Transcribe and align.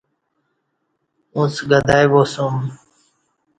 اڅ 1.39 1.55
گدائی 1.69 2.05
باسوم 2.11 2.55